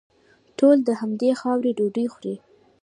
ټول 0.57 0.77
د 0.87 0.89
همدې 1.01 1.31
خاورې 1.39 1.71
ډوډۍ 1.77 2.05
خوري. 2.13 2.35